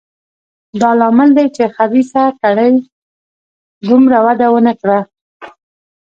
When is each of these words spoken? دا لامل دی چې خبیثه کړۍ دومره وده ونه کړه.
دا 0.81 0.91
لامل 0.99 1.29
دی 1.37 1.47
چې 1.55 1.63
خبیثه 1.75 2.23
کړۍ 2.41 2.73
دومره 3.87 4.17
وده 4.25 4.47
ونه 4.51 4.73
کړه. 4.81 4.99